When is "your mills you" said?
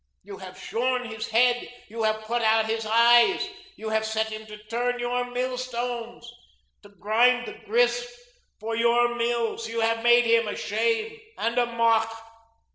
8.75-9.81